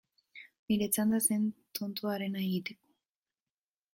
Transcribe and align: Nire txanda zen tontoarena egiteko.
Nire 0.71 0.87
txanda 0.95 1.19
zen 1.27 1.43
tontoarena 1.79 2.43
egiteko. 2.47 2.93